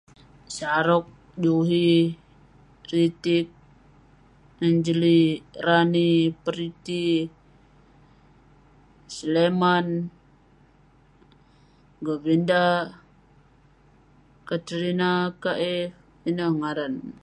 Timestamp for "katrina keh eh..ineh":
14.47-16.51